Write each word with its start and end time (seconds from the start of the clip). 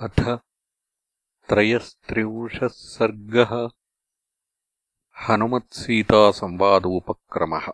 अथ 0.00 0.38
त्रयस्त्रिंशः 1.48 2.68
सर्गः 2.68 3.68
हनुमत्सीतासंवादोपक्रमः। 5.28 7.72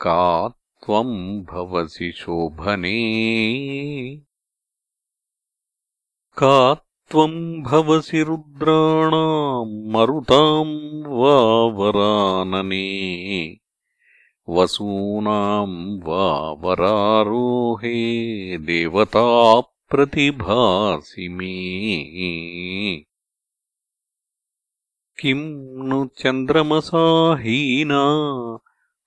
का 0.00 0.48
त्वम् 0.48 1.42
भवसि 1.42 2.12
शोभने। 2.16 2.98
का 6.38 6.84
त्वम् 7.10 7.62
भवसि 7.62 8.22
रुद्राणाम् 8.22 9.92
मरुताम् 9.92 11.06
वा 11.06 11.38
वरानने 11.78 12.84
वसूनाम् 14.48 16.02
वा 16.02 16.52
वरारोहे 16.52 18.58
देवताप्रतिभासि 18.58 21.28
मे। 21.28 23.04
किम् 25.20 25.88
नु 25.88 26.06
चन्द्रमसाहीना 26.06 28.04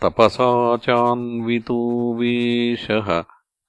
तपसा 0.02 0.78
चान्वितो 0.78 2.14
वेशः 2.14 3.24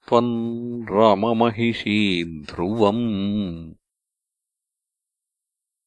त्वम् 0.07 0.83
राममहिषी 0.83 2.41
ध्रुवम्। 2.41 3.73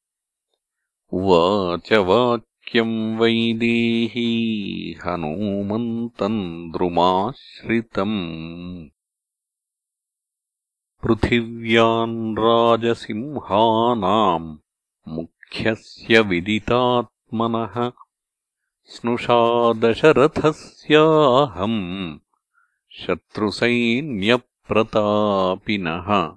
उवाच 1.12 1.92
वाक्यम् 1.92 3.18
वैदेही 3.18 4.96
हनूमन्तम् 5.06 6.72
द्रुमाश्रितम् 6.72 8.88
पृथिव्याम् 11.02 12.38
राजसिंहानाम् 12.38 14.56
मुख्यस्य 15.08 16.20
विदितात्मनः 16.20 17.92
स्नुषा 18.84 19.72
दशरथस्याहम् 19.72 22.18
शत्रुसैन्य 22.90 24.38
प्रतापिनः। 24.72 26.36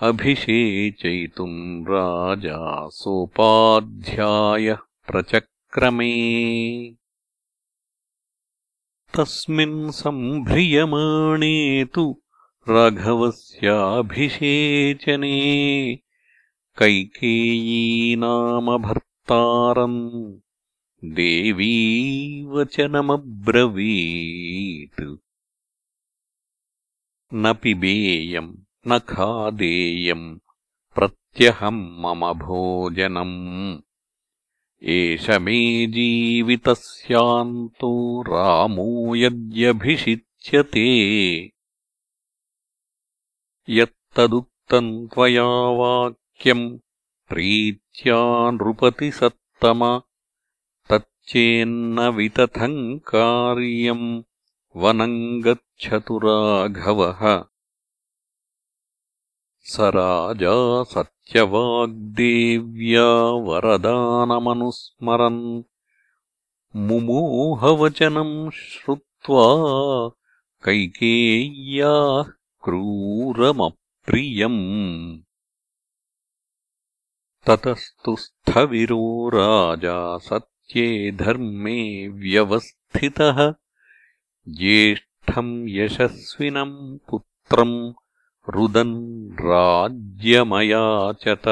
अभिषेचयितुम् 0.00 1.84
राजा 1.84 2.88
सोपाध्यायः 2.88 4.78
प्रचक्रमे 5.08 6.14
तस्मिन् 9.16 9.90
सम्भ्रियमाणे 9.96 11.56
तु 11.94 12.04
राघवस्याभिषेचने 12.68 13.58
कैकेयी 16.78 17.82
नाम 18.22 18.70
भर्तारम् 18.86 20.00
देवी 21.18 21.76
वचनमब्रवीत् 22.54 23.02
न 27.42 27.52
पिबेयम् 27.62 28.52
न 28.88 28.98
खादेयम् 29.14 30.26
प्रत्यहम् 30.96 31.82
मम 32.04 32.22
भोजनम् 32.44 33.38
एष 34.86 35.30
मे 35.30 35.86
जीवितस्यान्तो 35.86 38.22
रामो 38.22 39.14
यद्यभिषिच्यते। 39.14 40.84
यत्तदुक्तम् 43.68 45.08
त्वया 45.08 45.44
वाक्यम् 45.44 46.78
प्रीत्या 47.28 48.50
नृपतिसत्तम 48.50 50.00
तच्चेन्न 50.90 52.00
वितथम् 52.00 52.98
कार्यम् 52.98 54.22
वनम् 54.76 55.42
गच्छतु 55.42 56.18
राघवः 56.18 57.44
स 59.66 59.80
राजा 59.80 60.84
सत्यवाग्देव्या 60.84 63.30
वरदानमनुस्मरन्। 63.30 65.62
मुमोहवचनम् 66.76 68.50
श्रुत्वा 68.50 69.46
कैकेय्याः 70.64 72.32
क्रूरमप्रियम्। 72.64 75.20
ततस्तु 77.46 78.16
स्थविरो 78.16 79.28
राजा 79.28 80.18
सत् 80.18 81.16
धर्मे 81.16 82.08
व्यवस्थितः। 82.08 83.54
ज्येष्ठम् 84.48 85.68
यशस्विनम् 85.68 86.98
पुत्रम् 87.10 87.92
रुदन् 88.48 89.32
राज्यमयाचत। 89.32 91.42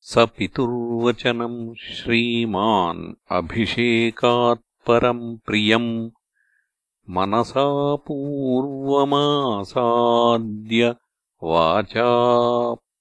स 0.00 0.18
पितुर्वचनम् 0.18 1.74
श्रीमान् 1.74 3.14
अभिषेकात्परम् 3.30 5.38
प्रियम्। 5.46 6.10
मनसा 7.10 7.96
पूर्वमासाद्य 7.96 10.94
वाचा 11.42 12.10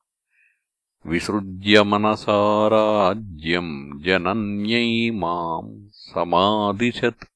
विसृज्य 1.09 1.83
मनसा 1.83 2.67
राज्यम् 2.67 4.03
जनन्यै 4.03 5.11
माम् 5.11 5.87
समादिशत् 5.91 7.30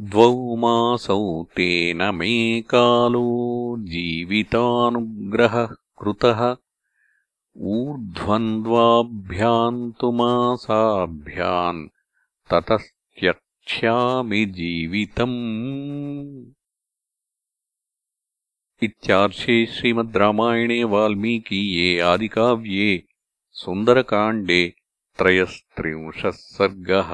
द्वौ 0.00 0.56
मासौ 0.56 1.42
तेन 1.42 2.14
मे 2.14 2.60
कालो 2.60 3.76
जीवितानुग्रहः 3.78 5.68
कृतः 5.98 6.56
ऊर्ध्वन्द्वाभ्याम् 7.56 9.92
तु 9.92 10.12
मासाभ्याम् 10.12 11.88
ततस्त्य 12.50 13.32
क्ष्यामि 13.32 14.44
जीवितम् 14.44 16.52
इत्यार्षे 18.84 19.64
श्रीमद् 19.74 20.16
रामायणे 20.16 20.82
वाल्मीकीये 20.92 21.98
आदिकाव्ये 22.12 22.88
सुन्दरकाण्डे 23.62 24.62
त्रयस्त्रिंशः 25.18 26.30
सर्गः 26.30 27.12